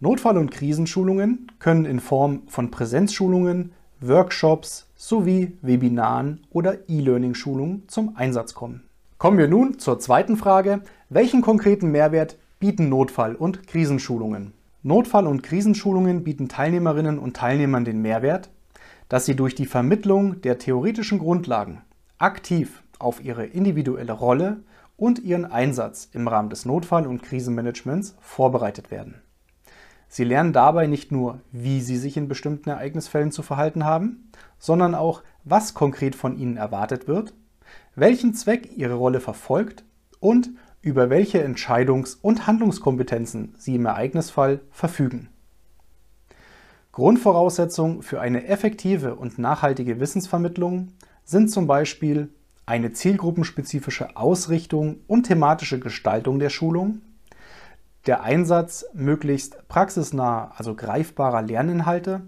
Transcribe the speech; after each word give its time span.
Notfall- 0.00 0.38
und 0.38 0.52
Krisenschulungen 0.52 1.50
können 1.58 1.84
in 1.84 1.98
Form 1.98 2.42
von 2.46 2.70
Präsenzschulungen, 2.70 3.72
Workshops 4.00 4.86
sowie 4.94 5.56
Webinaren 5.60 6.46
oder 6.50 6.88
E-Learning-Schulungen 6.88 7.82
zum 7.88 8.16
Einsatz 8.16 8.54
kommen. 8.54 8.84
Kommen 9.18 9.38
wir 9.38 9.48
nun 9.48 9.80
zur 9.80 9.98
zweiten 9.98 10.36
Frage. 10.36 10.82
Welchen 11.08 11.42
konkreten 11.42 11.90
Mehrwert 11.90 12.36
bieten 12.60 12.88
Notfall- 12.88 13.34
und 13.34 13.66
Krisenschulungen? 13.66 14.52
Notfall- 14.84 15.26
und 15.26 15.42
Krisenschulungen 15.42 16.22
bieten 16.22 16.48
Teilnehmerinnen 16.48 17.18
und 17.18 17.34
Teilnehmern 17.34 17.84
den 17.84 18.00
Mehrwert, 18.00 18.50
dass 19.08 19.26
sie 19.26 19.34
durch 19.34 19.56
die 19.56 19.66
Vermittlung 19.66 20.40
der 20.42 20.58
theoretischen 20.58 21.18
Grundlagen 21.18 21.82
aktiv 22.18 22.84
auf 23.00 23.24
ihre 23.24 23.46
individuelle 23.46 24.12
Rolle 24.12 24.58
und 24.96 25.18
ihren 25.18 25.44
Einsatz 25.44 26.08
im 26.12 26.28
Rahmen 26.28 26.50
des 26.50 26.66
Notfall- 26.66 27.08
und 27.08 27.24
Krisenmanagements 27.24 28.14
vorbereitet 28.20 28.92
werden. 28.92 29.16
Sie 30.08 30.24
lernen 30.24 30.52
dabei 30.52 30.86
nicht 30.86 31.12
nur, 31.12 31.40
wie 31.52 31.80
Sie 31.80 31.98
sich 31.98 32.16
in 32.16 32.28
bestimmten 32.28 32.70
Ereignisfällen 32.70 33.30
zu 33.30 33.42
verhalten 33.42 33.84
haben, 33.84 34.30
sondern 34.58 34.94
auch, 34.94 35.22
was 35.44 35.74
konkret 35.74 36.14
von 36.14 36.36
Ihnen 36.36 36.56
erwartet 36.56 37.06
wird, 37.06 37.34
welchen 37.94 38.34
Zweck 38.34 38.70
Ihre 38.76 38.94
Rolle 38.94 39.20
verfolgt 39.20 39.84
und 40.20 40.50
über 40.80 41.10
welche 41.10 41.44
Entscheidungs- 41.44 42.16
und 42.20 42.46
Handlungskompetenzen 42.46 43.54
Sie 43.58 43.74
im 43.74 43.86
Ereignisfall 43.86 44.60
verfügen. 44.70 45.28
Grundvoraussetzungen 46.92 48.02
für 48.02 48.20
eine 48.20 48.46
effektive 48.46 49.14
und 49.14 49.38
nachhaltige 49.38 50.00
Wissensvermittlung 50.00 50.92
sind 51.24 51.50
zum 51.50 51.66
Beispiel 51.66 52.30
eine 52.66 52.92
zielgruppenspezifische 52.92 54.16
Ausrichtung 54.16 55.00
und 55.06 55.24
thematische 55.24 55.78
Gestaltung 55.78 56.38
der 56.38 56.50
Schulung, 56.50 57.02
der 58.08 58.22
Einsatz 58.22 58.86
möglichst 58.94 59.68
praxisnaher, 59.68 60.52
also 60.56 60.74
greifbarer 60.74 61.42
Lerninhalte 61.42 62.22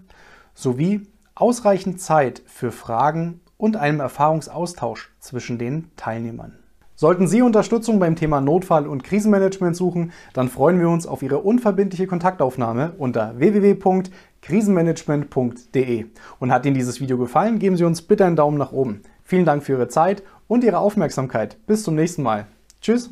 sowie 0.53 1.07
ausreichend 1.35 1.99
Zeit 1.99 2.41
für 2.45 2.71
Fragen 2.71 3.41
und 3.57 3.75
einem 3.75 3.99
Erfahrungsaustausch 3.99 5.11
zwischen 5.19 5.57
den 5.57 5.91
Teilnehmern. 5.97 6.59
Sollten 6.95 7.27
Sie 7.27 7.41
Unterstützung 7.41 7.99
beim 7.99 8.15
Thema 8.15 8.39
Notfall- 8.41 8.85
und 8.85 9.03
Krisenmanagement 9.03 9.75
suchen, 9.75 10.11
dann 10.33 10.49
freuen 10.49 10.79
wir 10.79 10.87
uns 10.87 11.07
auf 11.07 11.23
Ihre 11.23 11.39
unverbindliche 11.39 12.05
Kontaktaufnahme 12.05 12.91
unter 12.99 13.39
www.krisenmanagement.de. 13.39 16.05
Und 16.39 16.51
hat 16.51 16.67
Ihnen 16.67 16.75
dieses 16.75 17.01
Video 17.01 17.17
gefallen, 17.17 17.57
geben 17.57 17.75
Sie 17.75 17.85
uns 17.85 18.03
bitte 18.03 18.25
einen 18.25 18.35
Daumen 18.35 18.59
nach 18.59 18.71
oben. 18.71 19.01
Vielen 19.23 19.45
Dank 19.45 19.63
für 19.63 19.71
Ihre 19.71 19.87
Zeit 19.87 20.21
und 20.47 20.63
Ihre 20.63 20.77
Aufmerksamkeit. 20.77 21.57
Bis 21.65 21.81
zum 21.81 21.95
nächsten 21.95 22.21
Mal. 22.21 22.45
Tschüss. 22.81 23.11